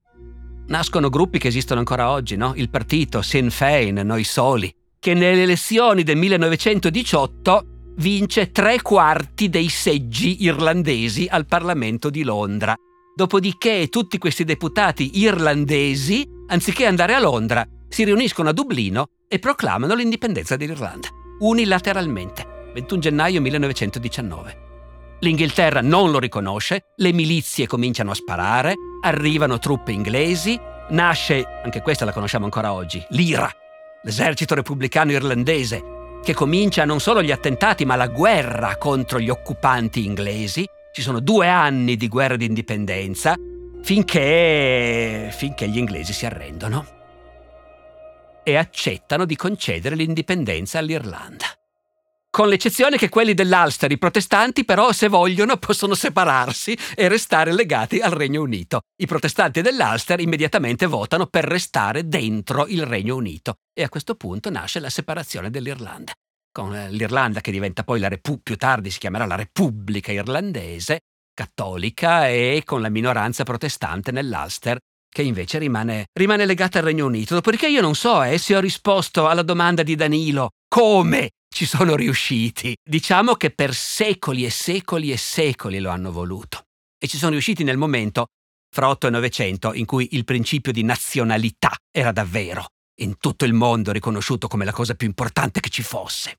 Nascono 0.66 1.08
gruppi 1.08 1.38
che 1.38 1.48
esistono 1.48 1.80
ancora 1.80 2.10
oggi, 2.10 2.36
no? 2.36 2.52
Il 2.54 2.68
partito 2.68 3.22
Sinn 3.22 3.48
Féin, 3.48 3.94
Noi 4.04 4.24
Soli, 4.24 4.70
che 4.98 5.14
nelle 5.14 5.44
elezioni 5.44 6.02
del 6.02 6.18
1918 6.18 7.94
vince 7.96 8.50
tre 8.50 8.82
quarti 8.82 9.48
dei 9.48 9.70
seggi 9.70 10.44
irlandesi 10.44 11.26
al 11.30 11.46
Parlamento 11.46 12.10
di 12.10 12.22
Londra 12.24 12.76
Dopodiché 13.20 13.88
tutti 13.90 14.16
questi 14.16 14.44
deputati 14.44 15.18
irlandesi, 15.18 16.26
anziché 16.46 16.86
andare 16.86 17.12
a 17.12 17.20
Londra, 17.20 17.68
si 17.86 18.02
riuniscono 18.02 18.48
a 18.48 18.52
Dublino 18.54 19.08
e 19.28 19.38
proclamano 19.38 19.92
l'indipendenza 19.92 20.56
dell'Irlanda, 20.56 21.08
unilateralmente, 21.40 22.70
21 22.72 22.98
gennaio 22.98 23.42
1919. 23.42 24.56
L'Inghilterra 25.20 25.82
non 25.82 26.10
lo 26.10 26.18
riconosce, 26.18 26.92
le 26.96 27.12
milizie 27.12 27.66
cominciano 27.66 28.12
a 28.12 28.14
sparare, 28.14 28.74
arrivano 29.02 29.58
truppe 29.58 29.92
inglesi, 29.92 30.58
nasce, 30.88 31.44
anche 31.62 31.82
questa 31.82 32.06
la 32.06 32.14
conosciamo 32.14 32.46
ancora 32.46 32.72
oggi, 32.72 33.04
l'IRA, 33.10 33.50
l'esercito 34.02 34.54
repubblicano 34.54 35.12
irlandese, 35.12 36.18
che 36.24 36.32
comincia 36.32 36.86
non 36.86 37.00
solo 37.00 37.22
gli 37.22 37.32
attentati 37.32 37.84
ma 37.84 37.96
la 37.96 38.08
guerra 38.08 38.78
contro 38.78 39.20
gli 39.20 39.28
occupanti 39.28 40.06
inglesi, 40.06 40.66
ci 40.92 41.02
sono 41.02 41.20
due 41.20 41.48
anni 41.48 41.96
di 41.96 42.08
guerra 42.08 42.36
di 42.36 42.46
indipendenza 42.46 43.34
finché, 43.82 45.30
finché 45.32 45.68
gli 45.68 45.78
inglesi 45.78 46.12
si 46.12 46.26
arrendono 46.26 46.98
e 48.42 48.56
accettano 48.56 49.24
di 49.24 49.36
concedere 49.36 49.94
l'indipendenza 49.94 50.78
all'Irlanda. 50.78 51.46
Con 52.30 52.48
l'eccezione 52.48 52.96
che 52.96 53.08
quelli 53.08 53.34
dell'Ulster, 53.34 53.90
i 53.90 53.98
protestanti, 53.98 54.64
però, 54.64 54.92
se 54.92 55.08
vogliono, 55.08 55.56
possono 55.56 55.94
separarsi 55.94 56.78
e 56.94 57.08
restare 57.08 57.52
legati 57.52 57.98
al 57.98 58.12
Regno 58.12 58.40
Unito. 58.40 58.82
I 59.02 59.06
protestanti 59.06 59.62
dell'Ulster 59.62 60.20
immediatamente 60.20 60.86
votano 60.86 61.26
per 61.26 61.44
restare 61.44 62.06
dentro 62.06 62.68
il 62.68 62.86
Regno 62.86 63.16
Unito 63.16 63.54
e 63.74 63.82
a 63.82 63.88
questo 63.88 64.14
punto 64.14 64.48
nasce 64.48 64.78
la 64.78 64.90
separazione 64.90 65.50
dell'Irlanda 65.50 66.12
con 66.52 66.72
l'Irlanda 66.90 67.40
che 67.40 67.50
diventa 67.50 67.84
poi 67.84 68.00
la 68.00 68.08
Repubblica, 68.08 68.42
più 68.42 68.56
tardi 68.56 68.90
si 68.90 68.98
chiamerà 68.98 69.26
la 69.26 69.36
Repubblica 69.36 70.12
Irlandese, 70.12 71.00
cattolica, 71.32 72.28
e 72.28 72.62
con 72.64 72.80
la 72.80 72.88
minoranza 72.88 73.44
protestante 73.44 74.10
nell'Ulster, 74.12 74.78
che 75.08 75.22
invece 75.22 75.58
rimane, 75.58 76.06
rimane 76.12 76.46
legata 76.46 76.78
al 76.78 76.84
Regno 76.84 77.06
Unito. 77.06 77.34
Dopodiché 77.34 77.68
io 77.68 77.80
non 77.80 77.94
so 77.94 78.22
eh, 78.22 78.38
se 78.38 78.56
ho 78.56 78.60
risposto 78.60 79.28
alla 79.28 79.42
domanda 79.42 79.82
di 79.82 79.94
Danilo 79.94 80.50
come 80.68 81.30
ci 81.52 81.66
sono 81.66 81.96
riusciti. 81.96 82.76
Diciamo 82.82 83.34
che 83.34 83.50
per 83.50 83.74
secoli 83.74 84.44
e 84.44 84.50
secoli 84.50 85.10
e 85.10 85.16
secoli 85.16 85.80
lo 85.80 85.90
hanno 85.90 86.12
voluto. 86.12 86.64
E 86.98 87.08
ci 87.08 87.16
sono 87.16 87.32
riusciti 87.32 87.64
nel 87.64 87.76
momento, 87.76 88.26
fra 88.72 88.88
8 88.88 89.08
e 89.08 89.10
900, 89.10 89.74
in 89.74 89.86
cui 89.86 90.08
il 90.12 90.24
principio 90.24 90.72
di 90.72 90.84
nazionalità 90.84 91.74
era 91.90 92.12
davvero 92.12 92.66
in 93.00 93.18
tutto 93.18 93.44
il 93.44 93.52
mondo 93.52 93.92
riconosciuto 93.92 94.48
come 94.48 94.64
la 94.64 94.72
cosa 94.72 94.94
più 94.94 95.06
importante 95.06 95.60
che 95.60 95.68
ci 95.68 95.82
fosse. 95.82 96.38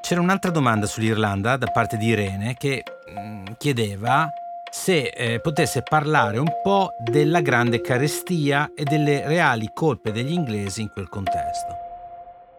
C'era 0.00 0.20
un'altra 0.20 0.50
domanda 0.50 0.86
sull'Irlanda 0.86 1.56
da 1.56 1.66
parte 1.66 1.96
di 1.96 2.06
Irene 2.06 2.54
che 2.56 2.82
mm, 3.10 3.46
chiedeva 3.58 4.28
se 4.70 5.08
eh, 5.08 5.40
potesse 5.40 5.82
parlare 5.82 6.38
un 6.38 6.60
po' 6.62 6.90
della 7.02 7.40
grande 7.40 7.80
carestia 7.80 8.70
e 8.74 8.84
delle 8.84 9.26
reali 9.26 9.70
colpe 9.72 10.12
degli 10.12 10.32
inglesi 10.32 10.82
in 10.82 10.90
quel 10.90 11.08
contesto. 11.08 11.85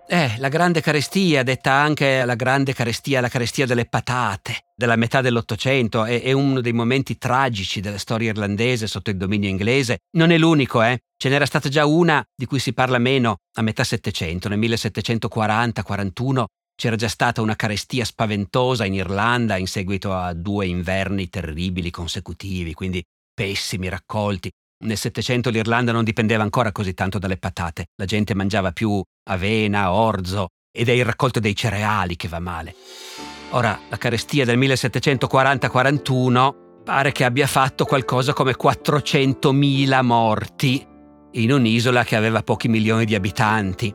Eh, 0.09 0.37
la 0.37 0.47
grande 0.47 0.79
carestia, 0.79 1.43
detta 1.43 1.73
anche 1.73 2.23
la 2.23 2.35
grande 2.35 2.73
carestia, 2.73 3.19
la 3.19 3.27
carestia 3.27 3.65
delle 3.65 3.85
patate, 3.87 4.67
della 4.73 4.95
metà 4.95 5.19
dell'Ottocento, 5.19 6.05
è, 6.05 6.21
è, 6.21 6.31
uno 6.31 6.61
dei 6.61 6.71
momenti 6.71 7.17
tragici 7.17 7.81
della 7.81 7.97
storia 7.97 8.29
irlandese 8.29 8.87
sotto 8.87 9.09
il 9.09 9.17
dominio 9.17 9.49
inglese. 9.49 9.97
Non 10.11 10.31
è 10.31 10.37
l'unico, 10.37 10.81
eh. 10.81 10.99
Ce 11.17 11.27
n'era 11.27 11.45
stata 11.45 11.67
già 11.67 11.85
una 11.85 12.23
di 12.33 12.45
cui 12.45 12.59
si 12.59 12.71
parla 12.71 12.99
meno 12.99 13.39
a 13.57 13.61
metà 13.61 13.83
Settecento, 13.83 14.47
nel 14.47 14.59
1740-41 14.59 16.45
c'era 16.73 16.95
già 16.95 17.09
stata 17.09 17.41
una 17.41 17.57
carestia 17.57 18.05
spaventosa 18.05 18.85
in 18.85 18.93
Irlanda 18.93 19.57
in 19.57 19.67
seguito 19.67 20.13
a 20.13 20.31
due 20.33 20.67
inverni 20.67 21.27
terribili 21.27 21.89
consecutivi, 21.89 22.73
quindi 22.73 23.03
pessimi 23.33 23.89
raccolti. 23.89 24.49
Nel 24.79 24.97
Settecento 24.97 25.49
l'Irlanda 25.49 25.91
non 25.91 26.03
dipendeva 26.03 26.43
ancora 26.43 26.71
così 26.71 26.93
tanto 26.93 27.17
dalle 27.17 27.37
patate, 27.37 27.87
la 27.95 28.05
gente 28.05 28.35
mangiava 28.35 28.71
più 28.71 29.01
avena, 29.29 29.91
orzo 29.91 30.49
ed 30.71 30.89
è 30.89 30.91
il 30.91 31.03
raccolto 31.03 31.39
dei 31.39 31.55
cereali 31.55 32.15
che 32.15 32.27
va 32.27 32.37
male. 32.39 32.75
Ora, 33.51 33.79
la 33.89 33.97
carestia 33.97 34.45
del 34.45 34.59
1740-41 34.59 36.83
pare 36.83 37.11
che 37.11 37.23
abbia 37.23 37.47
fatto 37.47 37.85
qualcosa 37.85 38.33
come 38.33 38.55
400.000 38.55 40.03
morti 40.03 40.85
in 41.31 41.51
un'isola 41.51 42.03
che 42.03 42.15
aveva 42.15 42.43
pochi 42.43 42.67
milioni 42.67 43.05
di 43.05 43.15
abitanti. 43.15 43.91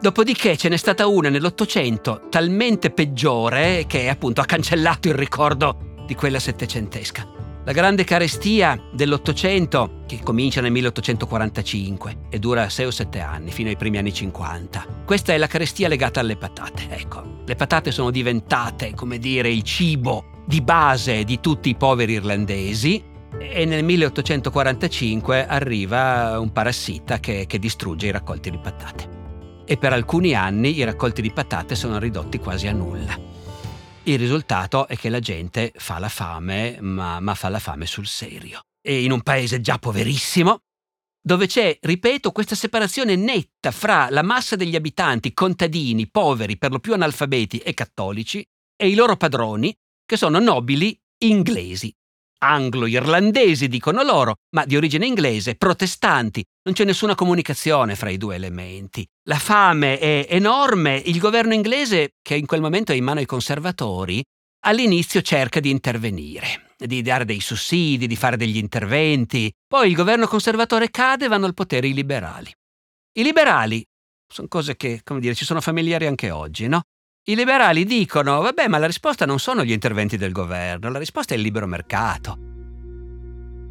Dopodiché 0.00 0.56
ce 0.56 0.70
n'è 0.70 0.78
stata 0.78 1.06
una 1.06 1.28
nell'Ottocento 1.28 2.28
talmente 2.30 2.90
peggiore 2.90 3.84
che 3.86 4.08
appunto 4.08 4.40
ha 4.40 4.46
cancellato 4.46 5.08
il 5.08 5.14
ricordo 5.14 6.02
di 6.06 6.14
quella 6.14 6.38
settecentesca. 6.38 7.43
La 7.66 7.72
grande 7.72 8.04
carestia 8.04 8.78
dell'Ottocento, 8.92 10.02
che 10.06 10.20
comincia 10.22 10.60
nel 10.60 10.70
1845 10.70 12.16
e 12.28 12.38
dura 12.38 12.68
6 12.68 12.84
o 12.84 12.90
7 12.90 13.20
anni, 13.20 13.50
fino 13.50 13.70
ai 13.70 13.76
primi 13.76 13.96
anni 13.96 14.12
50. 14.12 15.02
Questa 15.06 15.32
è 15.32 15.38
la 15.38 15.46
carestia 15.46 15.88
legata 15.88 16.20
alle 16.20 16.36
patate. 16.36 16.88
Ecco, 16.90 17.40
le 17.46 17.56
patate 17.56 17.90
sono 17.90 18.10
diventate, 18.10 18.92
come 18.92 19.18
dire, 19.18 19.48
il 19.48 19.62
cibo 19.62 20.42
di 20.44 20.60
base 20.60 21.24
di 21.24 21.40
tutti 21.40 21.70
i 21.70 21.74
poveri 21.74 22.12
irlandesi 22.12 23.02
e 23.38 23.64
nel 23.64 23.82
1845 23.82 25.46
arriva 25.46 26.38
un 26.38 26.52
parassita 26.52 27.18
che, 27.18 27.46
che 27.46 27.58
distrugge 27.58 28.08
i 28.08 28.12
raccolti 28.12 28.50
di 28.50 28.58
patate. 28.58 29.08
E 29.64 29.78
per 29.78 29.94
alcuni 29.94 30.34
anni 30.34 30.76
i 30.76 30.84
raccolti 30.84 31.22
di 31.22 31.32
patate 31.32 31.74
sono 31.76 31.98
ridotti 31.98 32.36
quasi 32.38 32.66
a 32.66 32.72
nulla. 32.72 33.33
Il 34.06 34.18
risultato 34.18 34.86
è 34.86 34.98
che 34.98 35.08
la 35.08 35.18
gente 35.18 35.72
fa 35.76 35.98
la 35.98 36.10
fame, 36.10 36.76
ma, 36.82 37.20
ma 37.20 37.34
fa 37.34 37.48
la 37.48 37.58
fame 37.58 37.86
sul 37.86 38.06
serio. 38.06 38.60
E 38.82 39.02
in 39.02 39.10
un 39.10 39.22
paese 39.22 39.62
già 39.62 39.78
poverissimo, 39.78 40.58
dove 41.22 41.46
c'è, 41.46 41.78
ripeto, 41.80 42.30
questa 42.30 42.54
separazione 42.54 43.16
netta 43.16 43.70
fra 43.70 44.10
la 44.10 44.22
massa 44.22 44.56
degli 44.56 44.76
abitanti, 44.76 45.32
contadini, 45.32 46.10
poveri, 46.10 46.58
per 46.58 46.70
lo 46.70 46.80
più 46.80 46.92
analfabeti 46.92 47.58
e 47.60 47.72
cattolici, 47.72 48.46
e 48.76 48.88
i 48.88 48.94
loro 48.94 49.16
padroni, 49.16 49.74
che 50.04 50.18
sono 50.18 50.38
nobili 50.38 50.94
inglesi. 51.22 51.90
Anglo-irlandesi, 52.38 53.68
dicono 53.68 54.02
loro, 54.02 54.36
ma 54.54 54.64
di 54.64 54.76
origine 54.76 55.06
inglese, 55.06 55.54
protestanti. 55.54 56.44
Non 56.64 56.74
c'è 56.74 56.84
nessuna 56.84 57.14
comunicazione 57.14 57.94
fra 57.94 58.10
i 58.10 58.16
due 58.16 58.34
elementi. 58.34 59.06
La 59.28 59.38
fame 59.38 59.98
è 59.98 60.26
enorme, 60.30 60.96
il 61.04 61.18
governo 61.18 61.54
inglese, 61.54 62.10
che 62.22 62.36
in 62.36 62.46
quel 62.46 62.60
momento 62.60 62.92
è 62.92 62.94
in 62.94 63.04
mano 63.04 63.20
ai 63.20 63.26
conservatori, 63.26 64.22
all'inizio 64.66 65.22
cerca 65.22 65.60
di 65.60 65.70
intervenire, 65.70 66.74
di 66.76 67.02
dare 67.02 67.24
dei 67.24 67.40
sussidi, 67.40 68.06
di 68.06 68.16
fare 68.16 68.36
degli 68.36 68.56
interventi. 68.56 69.52
Poi 69.66 69.88
il 69.88 69.94
governo 69.94 70.26
conservatore 70.26 70.90
cade 70.90 71.26
e 71.26 71.28
vanno 71.28 71.46
al 71.46 71.54
potere 71.54 71.88
i 71.88 71.94
liberali. 71.94 72.52
I 73.16 73.22
liberali 73.22 73.84
sono 74.26 74.48
cose 74.48 74.76
che, 74.76 75.00
come 75.04 75.20
dire, 75.20 75.34
ci 75.34 75.44
sono 75.44 75.60
familiari 75.60 76.06
anche 76.06 76.30
oggi, 76.30 76.66
no? 76.66 76.82
I 77.26 77.34
liberali 77.34 77.86
dicono, 77.86 78.42
vabbè, 78.42 78.68
ma 78.68 78.76
la 78.76 78.84
risposta 78.84 79.24
non 79.24 79.38
sono 79.38 79.64
gli 79.64 79.72
interventi 79.72 80.18
del 80.18 80.30
governo, 80.30 80.90
la 80.90 80.98
risposta 80.98 81.32
è 81.32 81.38
il 81.38 81.42
libero 81.42 81.66
mercato. 81.66 82.36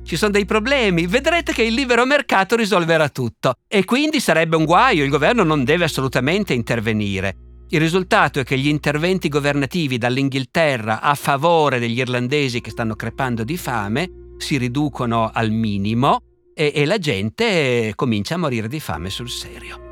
Ci 0.04 0.16
sono 0.16 0.32
dei 0.32 0.46
problemi, 0.46 1.06
vedrete 1.06 1.54
che 1.54 1.62
il 1.62 1.76
libero 1.76 2.04
mercato 2.04 2.56
risolverà 2.56 3.10
tutto 3.10 3.54
e 3.68 3.86
quindi 3.86 4.20
sarebbe 4.20 4.56
un 4.56 4.66
guaio, 4.66 5.04
il 5.04 5.12
governo 5.12 5.44
non 5.44 5.64
deve 5.64 5.84
assolutamente 5.84 6.54
intervenire. 6.54 7.36
Il 7.70 7.80
risultato 7.80 8.40
è 8.40 8.44
che 8.44 8.58
gli 8.58 8.68
interventi 8.68 9.30
governativi 9.30 10.00
dall'Inghilterra 10.00 11.00
a 11.00 11.14
favore 11.14 11.78
degli 11.78 12.00
irlandesi 12.00 12.60
che 12.60 12.72
stanno 12.72 12.96
crepando 12.96 13.44
di 13.44 13.58
fame 13.58 14.10
si 14.38 14.58
riducono 14.58 15.30
al 15.32 15.52
minimo 15.52 16.22
e, 16.56 16.72
e 16.74 16.86
la 16.86 16.98
gente 16.98 17.94
comincia 17.96 18.34
a 18.34 18.40
morire 18.40 18.68
di 18.68 18.80
fame 18.80 19.12
sul 19.12 19.30
serio. 19.30 19.83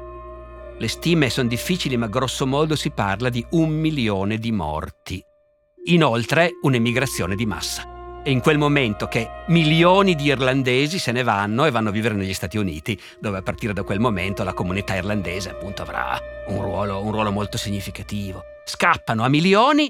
Le 0.82 0.88
stime 0.88 1.30
sono 1.30 1.48
difficili, 1.48 1.96
ma 1.96 2.08
grosso 2.08 2.48
modo 2.48 2.76
si 2.76 2.90
parla 2.90 3.30
di 3.30 3.46
un 3.52 3.70
milione 3.70 4.40
di 4.40 4.52
morti. 4.52 5.24
Inoltre 5.86 6.54
un'emigrazione 6.64 7.36
di 7.36 7.46
massa. 7.46 8.24
È 8.24 8.30
in 8.30 8.40
quel 8.40 8.58
momento 8.58 9.06
che 9.06 9.30
milioni 9.50 10.16
di 10.16 10.26
irlandesi 10.26 10.98
se 10.98 11.12
ne 11.12 11.22
vanno 11.22 11.66
e 11.66 11.70
vanno 11.70 11.90
a 11.90 11.92
vivere 11.92 12.16
negli 12.16 12.34
Stati 12.34 12.58
Uniti, 12.58 13.00
dove 13.20 13.38
a 13.38 13.42
partire 13.44 13.74
da 13.74 13.84
quel 13.84 14.00
momento 14.00 14.44
la 14.44 14.56
comunità 14.56 14.96
irlandese 14.96 15.52
appunto 15.52 15.84
avrà 15.84 16.20
un 16.48 16.64
ruolo, 16.64 17.00
un 17.00 17.12
ruolo 17.12 17.32
molto 17.32 17.60
significativo. 17.60 18.42
Scappano 18.66 19.24
a 19.24 19.30
milioni 19.30 19.88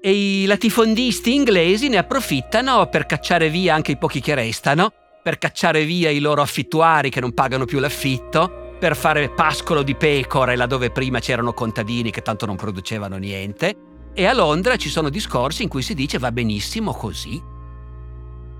e 0.00 0.42
i 0.42 0.46
latifondisti 0.46 1.32
inglesi 1.32 1.88
ne 1.88 1.98
approfittano 1.98 2.88
per 2.88 3.06
cacciare 3.06 3.50
via 3.50 3.76
anche 3.76 3.92
i 3.92 3.98
pochi 3.98 4.20
che 4.20 4.34
restano, 4.34 4.92
per 5.22 5.38
cacciare 5.38 5.84
via 5.84 6.10
i 6.10 6.18
loro 6.18 6.42
affittuari 6.42 7.08
che 7.08 7.20
non 7.20 7.32
pagano 7.34 7.66
più 7.66 7.78
l'affitto 7.78 8.62
per 8.84 8.96
fare 8.96 9.30
pascolo 9.30 9.82
di 9.82 9.94
pecore 9.94 10.56
laddove 10.56 10.90
prima 10.90 11.18
c'erano 11.18 11.54
contadini 11.54 12.10
che 12.10 12.20
tanto 12.20 12.44
non 12.44 12.56
producevano 12.56 13.16
niente. 13.16 13.74
E 14.12 14.26
a 14.26 14.34
Londra 14.34 14.76
ci 14.76 14.90
sono 14.90 15.08
discorsi 15.08 15.62
in 15.62 15.70
cui 15.70 15.80
si 15.80 15.94
dice 15.94 16.18
va 16.18 16.30
benissimo 16.30 16.92
così. 16.92 17.42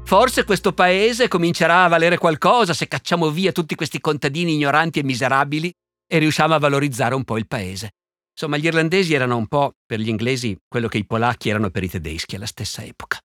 Forse 0.03 0.45
questo 0.45 0.73
paese 0.73 1.29
comincerà 1.29 1.85
a 1.85 1.89
valere 1.89 2.17
qualcosa 2.17 2.73
se 2.73 2.89
cacciamo 2.89 3.29
via 3.29 3.53
tutti 3.53 3.75
questi 3.75 4.01
contadini 4.01 4.55
ignoranti 4.55 5.01
e 5.01 5.05
miserabili 5.05 5.71
e 6.11 6.17
riusciamo 6.17 6.55
a 6.55 6.59
valorizzare 6.59 7.15
un 7.15 7.25
po' 7.25 7.37
il 7.37 7.47
paese. 7.47 7.91
Insomma, 8.33 8.57
gli 8.57 8.65
irlandesi 8.65 9.13
erano 9.13 9.37
un 9.37 9.47
po' 9.47 9.73
per 9.85 10.01
gli 10.01 10.09
inglesi 10.09 10.57
quello 10.67 10.89
che 10.89 10.97
i 10.97 11.05
polacchi 11.05 11.51
erano 11.51 11.69
per 11.69 11.83
i 11.83 11.91
tedeschi 11.91 12.37
alla 12.37 12.47
stessa 12.47 12.83
epoca. 12.83 13.19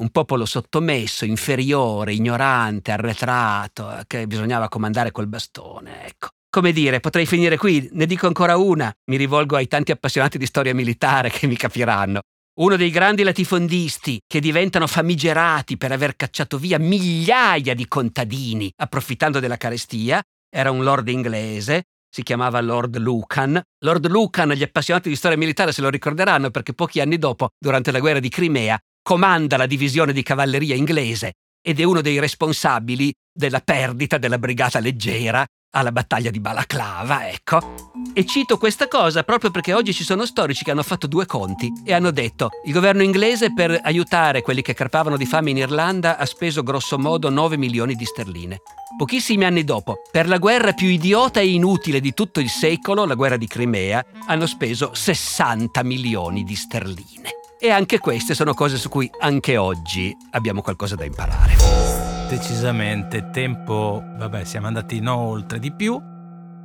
Un 0.00 0.08
popolo 0.08 0.46
sottomesso, 0.46 1.26
inferiore, 1.26 2.14
ignorante, 2.14 2.92
arretrato, 2.92 4.00
che 4.06 4.26
bisognava 4.26 4.68
comandare 4.68 5.12
col 5.12 5.26
bastone, 5.26 6.06
ecco. 6.06 6.28
Come 6.56 6.72
dire, 6.72 7.00
potrei 7.00 7.26
finire 7.26 7.58
qui, 7.58 7.86
ne 7.92 8.06
dico 8.06 8.26
ancora 8.26 8.56
una, 8.56 8.90
mi 9.10 9.18
rivolgo 9.18 9.56
ai 9.56 9.68
tanti 9.68 9.92
appassionati 9.92 10.38
di 10.38 10.46
storia 10.46 10.74
militare 10.74 11.28
che 11.28 11.46
mi 11.46 11.54
capiranno. 11.54 12.20
Uno 12.60 12.76
dei 12.76 12.88
grandi 12.88 13.22
latifondisti 13.24 14.22
che 14.26 14.40
diventano 14.40 14.86
famigerati 14.86 15.76
per 15.76 15.92
aver 15.92 16.16
cacciato 16.16 16.56
via 16.56 16.78
migliaia 16.78 17.74
di 17.74 17.86
contadini 17.86 18.72
approfittando 18.74 19.38
della 19.38 19.58
carestia 19.58 20.22
era 20.48 20.70
un 20.70 20.82
lord 20.82 21.08
inglese, 21.08 21.88
si 22.08 22.22
chiamava 22.22 22.58
Lord 22.62 22.96
Lucan. 22.96 23.60
Lord 23.84 24.08
Lucan, 24.08 24.48
gli 24.52 24.62
appassionati 24.62 25.10
di 25.10 25.16
storia 25.16 25.36
militare 25.36 25.72
se 25.72 25.82
lo 25.82 25.90
ricorderanno 25.90 26.50
perché 26.50 26.72
pochi 26.72 27.02
anni 27.02 27.18
dopo, 27.18 27.50
durante 27.58 27.92
la 27.92 28.00
guerra 28.00 28.20
di 28.20 28.30
Crimea, 28.30 28.78
comanda 29.02 29.58
la 29.58 29.66
divisione 29.66 30.14
di 30.14 30.22
cavalleria 30.22 30.74
inglese 30.74 31.34
ed 31.60 31.80
è 31.80 31.82
uno 31.82 32.00
dei 32.00 32.18
responsabili 32.18 33.12
della 33.30 33.60
perdita 33.60 34.16
della 34.16 34.38
brigata 34.38 34.80
leggera 34.80 35.46
alla 35.76 35.92
battaglia 35.92 36.30
di 36.30 36.40
Balaclava, 36.40 37.28
ecco. 37.28 37.92
E 38.14 38.24
cito 38.24 38.56
questa 38.56 38.88
cosa 38.88 39.22
proprio 39.22 39.50
perché 39.50 39.74
oggi 39.74 39.92
ci 39.92 40.04
sono 40.04 40.24
storici 40.24 40.64
che 40.64 40.70
hanno 40.70 40.82
fatto 40.82 41.06
due 41.06 41.26
conti 41.26 41.70
e 41.84 41.92
hanno 41.92 42.10
detto 42.10 42.48
il 42.64 42.72
governo 42.72 43.02
inglese 43.02 43.52
per 43.52 43.78
aiutare 43.82 44.40
quelli 44.40 44.62
che 44.62 44.72
crepavano 44.72 45.18
di 45.18 45.26
fame 45.26 45.50
in 45.50 45.58
Irlanda 45.58 46.16
ha 46.16 46.24
speso 46.24 46.62
grosso 46.62 46.98
modo 46.98 47.28
9 47.28 47.58
milioni 47.58 47.94
di 47.94 48.06
sterline. 48.06 48.62
Pochissimi 48.96 49.44
anni 49.44 49.64
dopo, 49.64 50.00
per 50.10 50.28
la 50.28 50.38
guerra 50.38 50.72
più 50.72 50.88
idiota 50.88 51.40
e 51.40 51.48
inutile 51.48 52.00
di 52.00 52.14
tutto 52.14 52.40
il 52.40 52.48
secolo, 52.48 53.04
la 53.04 53.14
guerra 53.14 53.36
di 53.36 53.46
Crimea, 53.46 54.02
hanno 54.26 54.46
speso 54.46 54.94
60 54.94 55.82
milioni 55.82 56.42
di 56.42 56.54
sterline. 56.54 57.30
E 57.58 57.70
anche 57.70 57.98
queste 57.98 58.34
sono 58.34 58.54
cose 58.54 58.78
su 58.78 58.88
cui 58.88 59.10
anche 59.18 59.58
oggi 59.58 60.16
abbiamo 60.30 60.62
qualcosa 60.62 60.94
da 60.94 61.04
imparare. 61.04 62.05
Decisamente, 62.28 63.30
tempo, 63.30 64.02
vabbè, 64.18 64.44
siamo 64.44 64.66
andati 64.66 64.98
no 65.00 65.16
oltre 65.16 65.58
di 65.60 65.72
più. 65.72 66.00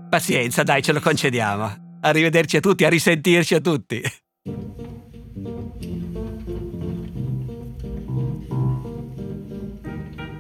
Pazienza, 0.09 0.63
dai, 0.63 0.81
ce 0.81 0.91
lo 0.91 0.99
concediamo. 0.99 1.99
Arrivederci 2.01 2.57
a 2.57 2.59
tutti, 2.59 2.83
a 2.83 2.89
risentirci 2.89 3.55
a 3.55 3.59
tutti. 3.61 4.01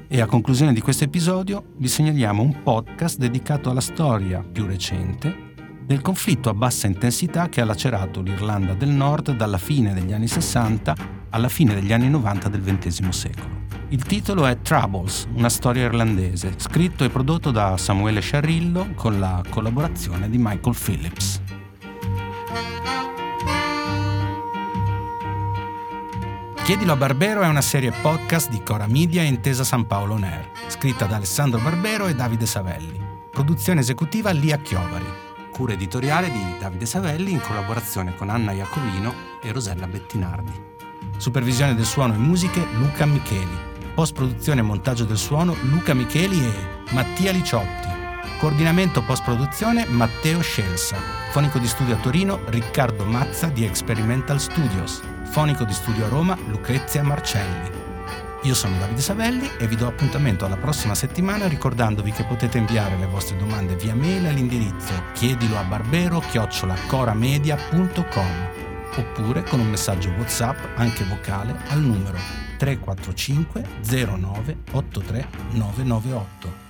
E 0.07 0.19
a 0.19 0.25
conclusione 0.25 0.73
di 0.73 0.81
questo 0.81 1.03
episodio 1.03 1.63
vi 1.77 1.87
segnaliamo 1.87 2.41
un 2.41 2.63
podcast 2.63 3.17
dedicato 3.17 3.69
alla 3.69 3.79
storia 3.79 4.43
più 4.43 4.65
recente 4.65 5.53
del 5.85 6.01
conflitto 6.01 6.49
a 6.49 6.53
bassa 6.53 6.87
intensità 6.87 7.47
che 7.47 7.61
ha 7.61 7.65
lacerato 7.65 8.21
l'Irlanda 8.21 8.73
del 8.73 8.89
Nord 8.89 9.35
dalla 9.35 9.57
fine 9.57 9.93
degli 9.93 10.13
anni 10.13 10.27
60 10.27 10.95
alla 11.29 11.49
fine 11.49 11.73
degli 11.73 11.93
anni 11.93 12.09
90 12.09 12.49
del 12.49 12.61
XX 12.61 13.09
secolo. 13.09 13.60
Il 13.91 14.05
titolo 14.05 14.45
è 14.45 14.61
Troubles, 14.61 15.27
una 15.33 15.49
storia 15.49 15.83
irlandese, 15.83 16.53
scritto 16.55 17.03
e 17.03 17.09
prodotto 17.09 17.51
da 17.51 17.75
Samuele 17.75 18.21
Sciarrillo 18.21 18.93
con 18.95 19.19
la 19.19 19.43
collaborazione 19.49 20.29
di 20.29 20.37
Michael 20.37 20.77
Phillips. 20.81 21.41
Chiedilo 26.63 26.93
a 26.93 26.95
Barbero 26.95 27.41
è 27.41 27.49
una 27.49 27.59
serie 27.59 27.91
podcast 27.91 28.49
di 28.49 28.63
Cora 28.63 28.87
Media 28.87 29.23
e 29.23 29.25
Intesa 29.25 29.65
San 29.65 29.85
Paolo 29.85 30.13
On 30.13 30.23
Air, 30.23 30.51
scritta 30.67 31.05
da 31.05 31.17
Alessandro 31.17 31.59
Barbero 31.59 32.07
e 32.07 32.15
Davide 32.15 32.45
Savelli. 32.45 32.97
Produzione 33.29 33.81
esecutiva 33.81 34.31
Lia 34.31 34.55
Chiovari. 34.55 35.03
Cura 35.51 35.73
editoriale 35.73 36.31
di 36.31 36.55
Davide 36.57 36.85
Savelli 36.85 37.31
in 37.31 37.41
collaborazione 37.41 38.15
con 38.15 38.29
Anna 38.29 38.53
Iacovino 38.53 39.13
e 39.41 39.51
Rosella 39.51 39.87
Bettinardi. 39.87 40.69
Supervisione 41.17 41.75
del 41.75 41.85
suono 41.85 42.13
e 42.13 42.17
musiche 42.17 42.65
Luca 42.75 43.05
Micheli. 43.05 43.70
Post 43.93 44.13
produzione 44.13 44.61
e 44.61 44.63
montaggio 44.63 45.03
del 45.03 45.17
suono 45.17 45.55
Luca 45.63 45.93
Micheli 45.93 46.39
e 46.39 46.53
Mattia 46.91 47.31
Liciotti. 47.31 47.89
Coordinamento 48.39 49.03
post 49.03 49.23
produzione 49.23 49.85
Matteo 49.85 50.41
Scelsa. 50.41 50.95
Fonico 51.31 51.59
di 51.59 51.67
studio 51.67 51.95
a 51.95 51.97
Torino 51.97 52.39
Riccardo 52.45 53.03
Mazza 53.03 53.47
di 53.47 53.65
Experimental 53.65 54.39
Studios. 54.39 55.01
Fonico 55.25 55.65
di 55.65 55.73
studio 55.73 56.05
a 56.05 56.09
Roma 56.09 56.37
Lucrezia 56.47 57.03
Marcelli. 57.03 57.69
Io 58.43 58.55
sono 58.55 58.79
Davide 58.79 59.01
Savelli 59.01 59.47
e 59.59 59.67
vi 59.67 59.75
do 59.75 59.85
appuntamento 59.87 60.45
alla 60.45 60.57
prossima 60.57 60.95
settimana 60.95 61.47
ricordandovi 61.47 62.11
che 62.11 62.23
potete 62.23 62.57
inviare 62.57 62.97
le 62.97 63.05
vostre 63.05 63.37
domande 63.37 63.75
via 63.75 63.93
mail 63.93 64.25
all'indirizzo 64.25 64.93
chiedilo 65.13 65.59
a 65.59 65.63
barbero 65.63 66.19
chiocciolacoramedia.com 66.19 68.49
oppure 68.95 69.43
con 69.43 69.59
un 69.59 69.69
messaggio 69.69 70.09
WhatsApp 70.17 70.57
anche 70.77 71.03
vocale 71.03 71.55
al 71.67 71.81
numero 71.81 72.50
345 72.61 73.63
09 73.83 74.55
83 74.73 75.25
998. 75.53 76.60